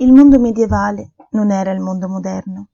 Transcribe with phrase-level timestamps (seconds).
[0.00, 2.68] Il mondo medievale non era il mondo moderno.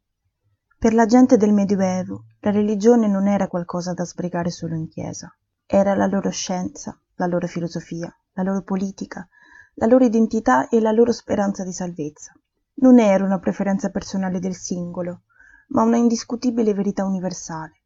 [0.79, 5.37] Per la gente del Medioevo la religione non era qualcosa da sbrigare solo in chiesa.
[5.67, 9.29] Era la loro scienza, la loro filosofia, la loro politica,
[9.75, 12.33] la loro identità e la loro speranza di salvezza.
[12.75, 15.23] Non era una preferenza personale del singolo,
[15.71, 17.83] ma una indiscutibile verità universale.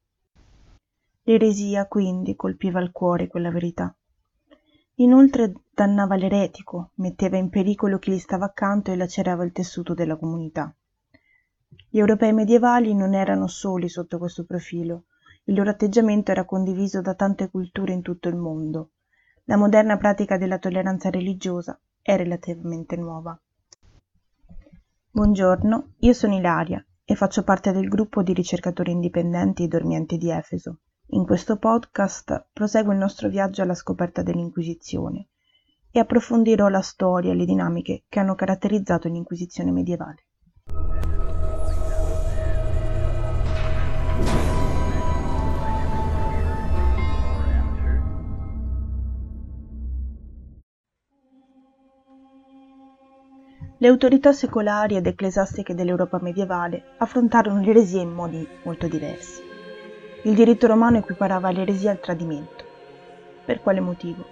[1.22, 3.96] L'eresia, quindi, colpiva il cuore quella verità.
[5.00, 10.18] Inoltre dannava l'eretico, metteva in pericolo chi gli stava accanto e lacerava il tessuto della
[10.18, 10.74] comunità.
[11.88, 15.04] Gli europei medievali non erano soli sotto questo profilo,
[15.44, 18.90] il loro atteggiamento era condiviso da tante culture in tutto il mondo.
[19.44, 23.40] La moderna pratica della tolleranza religiosa è relativamente nuova.
[25.12, 30.80] Buongiorno, io sono Ilaria e faccio parte del gruppo di ricercatori indipendenti dormienti di Efeso.
[31.12, 35.26] In questo podcast proseguo il nostro viaggio alla scoperta dell'Inquisizione
[35.90, 40.26] e approfondirò la storia e le dinamiche che hanno caratterizzato l'Inquisizione medievale.
[53.78, 59.49] Le autorità secolari ed ecclesiastiche dell'Europa medievale affrontarono l'eresia in modi molto diversi.
[60.22, 62.62] Il diritto romano equiparava l'eresia al tradimento.
[63.42, 64.22] Per quale motivo?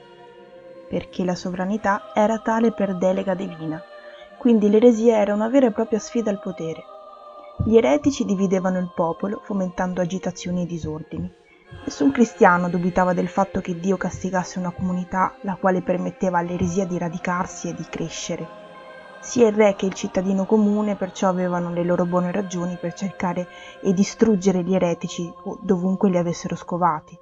[0.86, 3.82] Perché la sovranità era tale per delega divina,
[4.36, 6.82] quindi l'eresia era una vera e propria sfida al potere.
[7.64, 11.32] Gli eretici dividevano il popolo, fomentando agitazioni e disordini.
[11.84, 16.98] Nessun cristiano dubitava del fatto che Dio castigasse una comunità la quale permetteva all'eresia di
[16.98, 18.67] radicarsi e di crescere.
[19.20, 23.48] Sia il re che il cittadino comune perciò avevano le loro buone ragioni per cercare
[23.82, 27.18] e distruggere gli eretici dovunque li avessero scovati,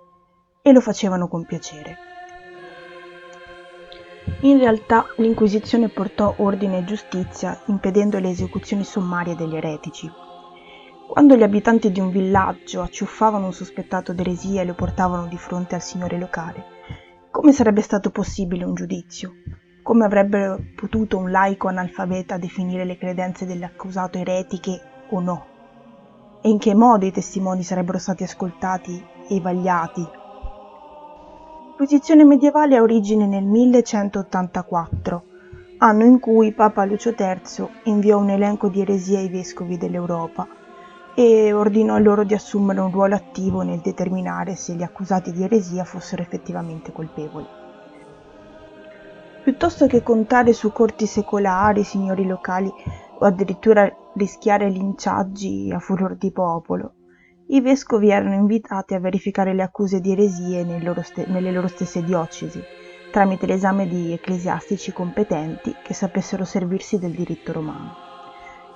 [0.63, 1.97] e lo facevano con piacere.
[4.41, 10.11] In realtà l'Inquisizione portò ordine e giustizia impedendo le esecuzioni sommarie degli eretici.
[11.09, 15.77] Quando gli abitanti di un villaggio acciuffavano un sospettato d'eresia e lo portavano di fronte
[15.77, 16.65] al signore locale,
[17.31, 19.33] come sarebbe stato possibile un giudizio?
[19.87, 24.81] Come avrebbe potuto un laico analfabeta definire le credenze dell'accusato eretiche
[25.11, 25.47] o no?
[26.43, 30.05] E in che modo i testimoni sarebbero stati ascoltati e vagliati?
[31.69, 35.23] L'Inquisizione medievale ha origine nel 1184,
[35.79, 40.49] anno in cui Papa Lucio III inviò un elenco di eresie ai vescovi dell'Europa
[41.15, 45.85] e ordinò loro di assumere un ruolo attivo nel determinare se gli accusati di eresia
[45.85, 47.66] fossero effettivamente colpevoli.
[49.47, 52.69] Piuttosto che contare su corti secolari, signori locali
[53.21, 56.95] o addirittura rischiare linciaggi a furor di popolo,
[57.51, 62.03] i vescovi erano invitati a verificare le accuse di eresie loro st- nelle loro stesse
[62.03, 62.61] diocesi,
[63.13, 67.95] tramite l'esame di ecclesiastici competenti che sapessero servirsi del diritto romano.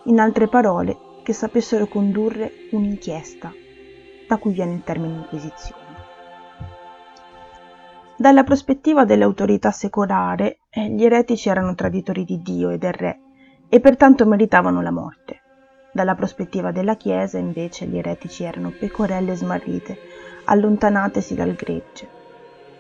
[0.04, 3.52] In altre parole, che sapessero condurre un'inchiesta,
[4.28, 5.88] da cui viene il termine inquisizione.
[8.16, 13.19] Dalla prospettiva dell'autorità secolare, gli eretici erano traditori di Dio e del re
[13.69, 15.41] e pertanto meritavano la morte.
[15.92, 19.98] Dalla prospettiva della Chiesa, invece, gli eretici erano pecorelle smarrite,
[20.44, 22.06] allontanatesi dal gregge.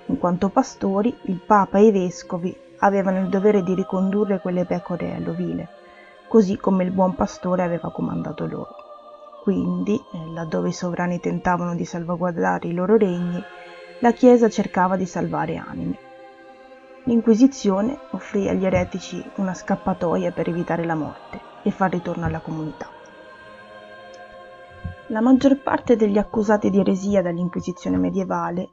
[0.06, 5.16] In quanto pastori, il Papa e i vescovi avevano il dovere di ricondurre quelle pecore
[5.16, 5.68] all'ovile,
[6.28, 8.74] così come il buon pastore aveva comandato loro.
[9.42, 13.42] Quindi, eh, laddove i sovrani tentavano di salvaguardare i loro regni,
[13.98, 16.09] la Chiesa cercava di salvare anime.
[17.10, 22.88] L'Inquisizione offrì agli eretici una scappatoia per evitare la morte e far ritorno alla comunità.
[25.08, 28.68] La maggior parte degli accusati di eresia dall'Inquisizione medievale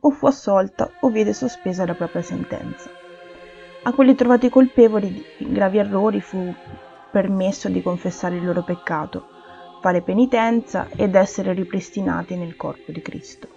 [0.00, 2.90] o fu assolta o vide sospesa la propria sentenza.
[3.84, 6.54] A quelli trovati colpevoli di gravi errori fu
[7.10, 9.28] permesso di confessare il loro peccato,
[9.80, 13.56] fare penitenza ed essere ripristinati nel corpo di Cristo.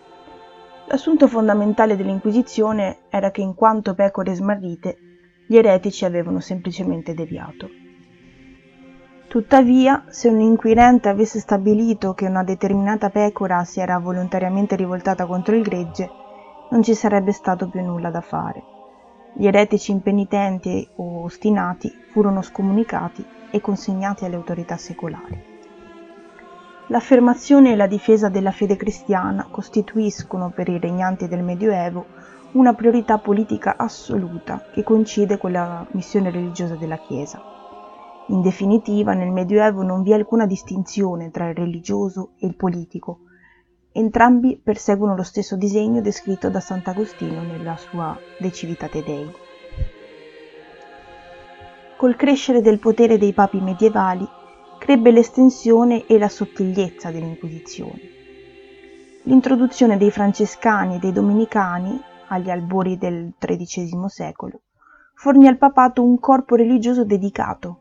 [0.92, 4.98] L'assunto fondamentale dell'Inquisizione era che in quanto pecore smarrite,
[5.48, 7.70] gli eretici avevano semplicemente deviato.
[9.30, 15.56] Tuttavia, se un inquirente avesse stabilito che una determinata pecora si era volontariamente rivoltata contro
[15.56, 16.10] il gregge,
[16.72, 18.62] non ci sarebbe stato più nulla da fare.
[19.34, 25.51] Gli eretici impenitenti o ostinati furono scomunicati e consegnati alle autorità secolari.
[26.92, 32.06] L'affermazione e la difesa della fede cristiana costituiscono per i regnanti del Medioevo
[32.52, 37.42] una priorità politica assoluta che coincide con la missione religiosa della Chiesa.
[38.28, 43.20] In definitiva, nel Medioevo non vi è alcuna distinzione tra il religioso e il politico.
[43.94, 49.32] Entrambi perseguono lo stesso disegno descritto da Sant'Agostino nella sua De Civitate Dei.
[51.96, 54.28] col crescere del potere dei papi medievali,
[54.82, 58.02] crebbe l'estensione e la sottigliezza dell'Inquisizione.
[59.26, 64.62] L'introduzione dei francescani e dei domenicani, agli albori del XIII secolo,
[65.14, 67.78] fornì al papato un corpo religioso dedicato,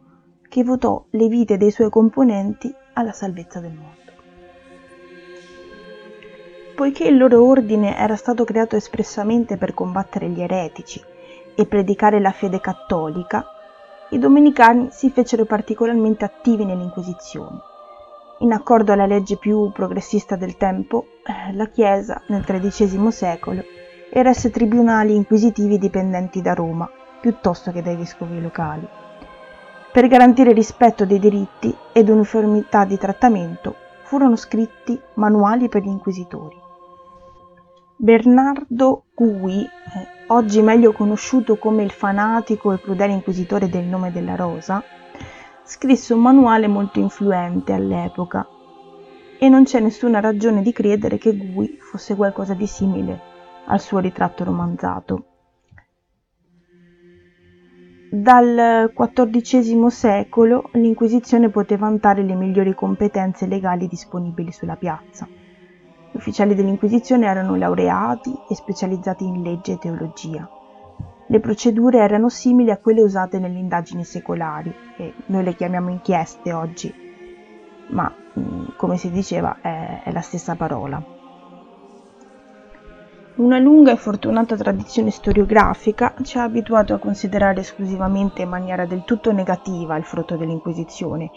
[0.47, 4.12] che votò le vite dei suoi componenti alla salvezza del mondo.
[6.76, 11.03] Poiché il loro ordine era stato creato espressamente per combattere gli eretici
[11.55, 13.46] e predicare la fede cattolica,
[14.11, 17.59] i domenicani si fecero particolarmente attivi nell'Inquisizione.
[18.41, 23.62] In accordo alla legge più progressista del tempo, eh, la Chiesa, nel XIII secolo,
[24.11, 26.91] eresse tribunali inquisitivi dipendenti da Roma,
[27.21, 28.89] piuttosto che dai vescovi locali.
[29.93, 36.56] Per garantire rispetto dei diritti ed uniformità di trattamento furono scritti manuali per gli inquisitori.
[37.97, 44.37] Bernardo Gui, eh, oggi meglio conosciuto come il fanatico e crudele inquisitore del nome della
[44.37, 44.82] rosa,
[45.65, 48.47] scrisse un manuale molto influente all'epoca
[49.38, 53.21] e non c'è nessuna ragione di credere che Gui fosse qualcosa di simile
[53.67, 55.25] al suo ritratto romanzato.
[58.12, 65.29] Dal XIV secolo l'Inquisizione poté vantare le migliori competenze legali disponibili sulla piazza.
[66.20, 70.46] Ufficiali dell'Inquisizione erano laureati e specializzati in legge e teologia.
[71.26, 76.52] Le procedure erano simili a quelle usate nelle indagini secolari, e noi le chiamiamo inchieste
[76.52, 76.93] oggi,
[77.88, 81.02] ma mm, come si diceva è, è la stessa parola.
[83.41, 89.03] Una lunga e fortunata tradizione storiografica ci ha abituato a considerare esclusivamente in maniera del
[89.05, 91.31] tutto negativa il frutto dell'Inquisizione,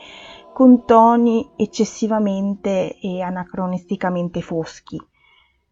[0.52, 5.02] con toni eccessivamente e anacronisticamente foschi.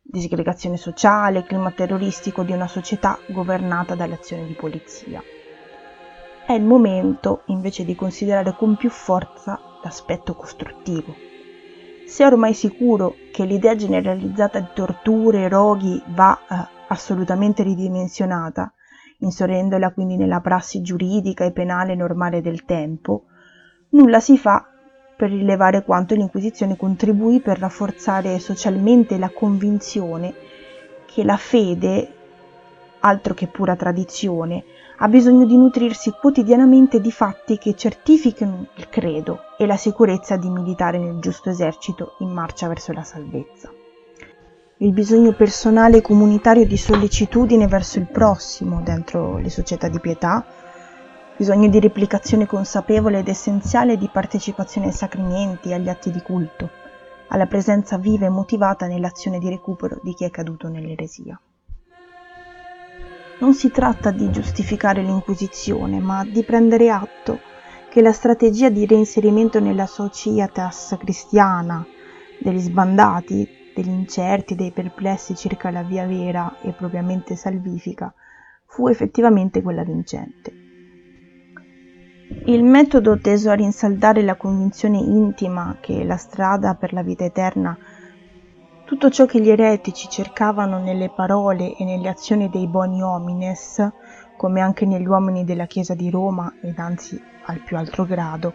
[0.02, 5.22] Disgregazione sociale, clima terroristico di una società governata dall'azione di polizia.
[6.46, 11.31] È il momento invece di considerare con più forza l'aspetto costruttivo
[12.12, 18.74] sei ormai sicuro che l'idea generalizzata di torture e roghi va eh, assolutamente ridimensionata,
[19.20, 23.28] inserendola quindi nella prassi giuridica e penale normale del tempo,
[23.92, 24.68] nulla si fa
[25.16, 30.34] per rilevare quanto l'Inquisizione contribuì per rafforzare socialmente la convinzione
[31.06, 32.14] che la fede,
[33.00, 34.66] altro che pura tradizione,
[35.04, 40.48] ha bisogno di nutrirsi quotidianamente di fatti che certifichino il credo e la sicurezza di
[40.48, 43.72] militare nel giusto esercito in marcia verso la salvezza.
[44.78, 50.46] Il bisogno personale e comunitario di sollecitudine verso il prossimo dentro le società di pietà,
[51.36, 56.70] bisogno di replicazione consapevole ed essenziale di partecipazione ai sacramenti agli atti di culto,
[57.30, 61.40] alla presenza viva e motivata nell'azione di recupero di chi è caduto nell'eresia.
[63.42, 67.40] Non si tratta di giustificare l'Inquisizione, ma di prendere atto
[67.90, 71.84] che la strategia di reinserimento nella societas cristiana
[72.40, 78.14] degli sbandati, degli incerti, dei perplessi circa la via vera e propriamente salvifica
[78.68, 80.54] fu effettivamente quella vincente.
[82.46, 87.76] Il metodo teso a rinsaldare la convinzione intima che la strada per la vita eterna
[88.92, 93.90] tutto ciò che gli eretici cercavano nelle parole e nelle azioni dei boni homines,
[94.36, 98.54] come anche negli uomini della Chiesa di Roma ed anzi al più alto grado,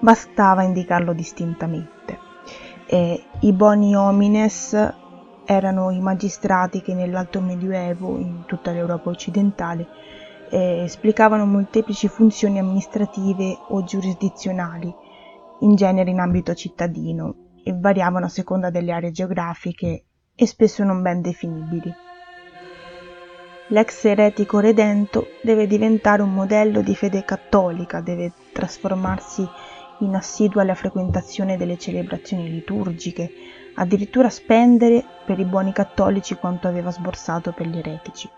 [0.00, 2.18] bastava indicarlo distintamente.
[2.86, 4.94] E I boni homines
[5.44, 9.86] erano i magistrati che nell'Alto Medioevo, in tutta l'Europa occidentale,
[10.50, 14.92] eh, esplicavano molteplici funzioni amministrative o giurisdizionali,
[15.60, 21.20] in genere in ambito cittadino, variavano a seconda delle aree geografiche e spesso non ben
[21.20, 21.92] definibili.
[23.70, 29.46] L'ex eretico redento deve diventare un modello di fede cattolica, deve trasformarsi
[29.98, 33.30] in assiduo alla frequentazione delle celebrazioni liturgiche,
[33.74, 38.28] addirittura spendere per i buoni cattolici quanto aveva sborsato per gli eretici.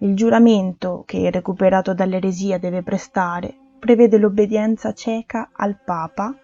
[0.00, 6.34] Il giuramento che, recuperato dall'eresia, deve prestare prevede l'obbedienza cieca al Papa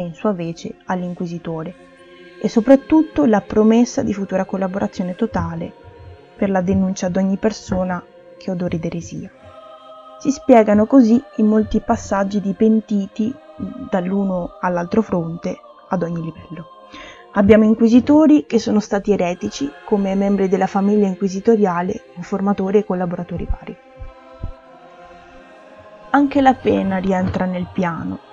[0.00, 1.74] e in sua vece all'inquisitore
[2.40, 5.70] e soprattutto la promessa di futura collaborazione totale
[6.36, 8.02] per la denuncia ad ogni persona
[8.38, 9.30] che odori d'eresia.
[10.18, 13.34] Si spiegano così in molti passaggi di pentiti
[13.90, 16.66] dall'uno all'altro fronte ad ogni livello.
[17.32, 23.76] Abbiamo inquisitori che sono stati eretici come membri della famiglia inquisitoriale, informatori e collaboratori vari.
[26.10, 28.28] Anche la pena rientra nel piano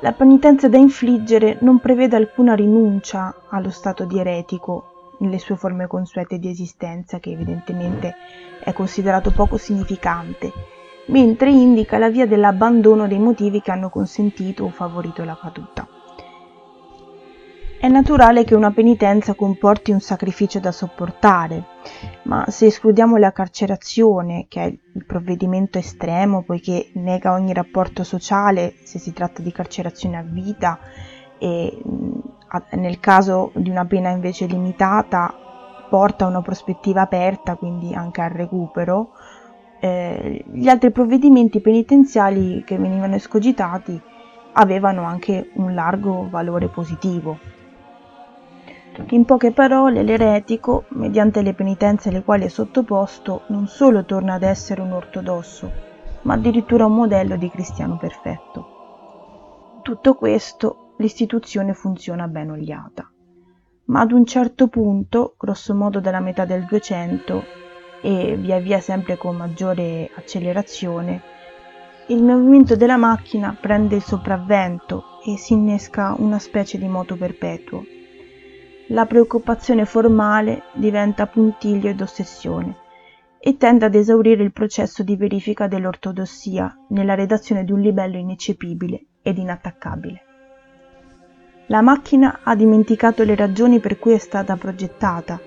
[0.00, 5.86] la penitenza da infliggere non prevede alcuna rinuncia allo stato di eretico nelle sue forme
[5.86, 8.14] consuete di esistenza, che evidentemente
[8.60, 10.52] è considerato poco significante,
[11.06, 15.88] mentre indica la via dell'abbandono dei motivi che hanno consentito o favorito la caduta.
[17.78, 21.64] È naturale che una penitenza comporti un sacrificio da sopportare,
[22.22, 28.74] ma se escludiamo la carcerazione, che è il provvedimento estremo poiché nega ogni rapporto sociale
[28.84, 30.78] se si tratta di carcerazione a vita
[31.38, 31.82] e
[32.72, 35.34] nel caso di una pena invece limitata
[35.88, 39.10] porta a una prospettiva aperta, quindi anche al recupero,
[39.80, 44.00] eh, gli altri provvedimenti penitenziali che venivano escogitati
[44.52, 47.38] avevano anche un largo valore positivo.
[49.08, 54.42] In poche parole, l'eretico, mediante le penitenze alle quali è sottoposto, non solo torna ad
[54.42, 55.70] essere un ortodosso,
[56.22, 59.80] ma addirittura un modello di cristiano perfetto.
[59.82, 63.10] Tutto questo l'istituzione funziona ben oliata.
[63.86, 67.44] Ma ad un certo punto, grossomodo dalla metà del 200
[68.00, 71.22] e via via sempre con maggiore accelerazione,
[72.08, 77.84] il movimento della macchina prende il sopravvento e si innesca una specie di moto perpetuo
[78.90, 82.76] la preoccupazione formale diventa puntiglio ed ossessione
[83.38, 89.04] e tende ad esaurire il processo di verifica dell'ortodossia nella redazione di un livello ineccepibile
[89.22, 90.22] ed inattaccabile.
[91.66, 95.40] La macchina ha dimenticato le ragioni per cui è stata progettata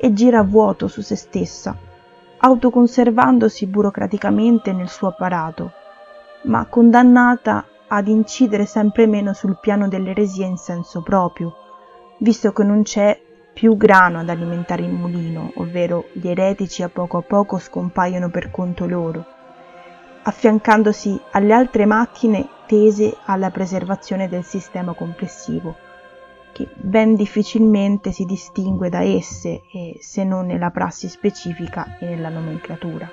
[0.00, 1.76] e gira a vuoto su se stessa,
[2.38, 5.72] autoconservandosi burocraticamente nel suo apparato,
[6.42, 11.56] ma condannata ad incidere sempre meno sul piano dell'eresia in senso proprio,
[12.18, 13.20] visto che non c'è
[13.54, 18.50] più grano ad alimentare il mulino, ovvero gli eretici a poco a poco scompaiono per
[18.50, 19.24] conto loro,
[20.22, 25.76] affiancandosi alle altre macchine tese alla preservazione del sistema complessivo,
[26.52, 29.62] che ben difficilmente si distingue da esse
[30.00, 33.08] se non nella prassi specifica e nella nomenclatura.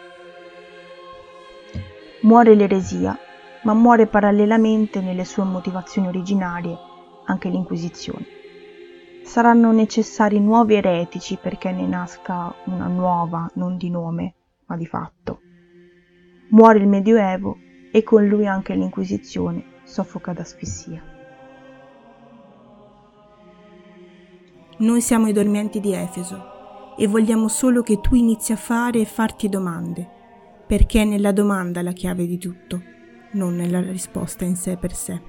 [2.21, 3.17] Muore l'eresia,
[3.63, 6.77] ma muore parallelamente nelle sue motivazioni originarie
[7.25, 8.39] anche l'Inquisizione
[9.23, 14.35] saranno necessari nuovi eretici perché ne nasca una nuova, non di nome,
[14.65, 15.41] ma di fatto.
[16.49, 17.57] Muore il Medioevo
[17.91, 21.01] e con lui anche l'Inquisizione soffoca d'asfissia.
[24.77, 29.05] Noi siamo i dormienti di Efeso e vogliamo solo che tu inizi a fare e
[29.05, 30.09] farti domande,
[30.65, 32.81] perché è nella domanda la chiave di tutto,
[33.33, 35.21] non nella risposta in sé per sé.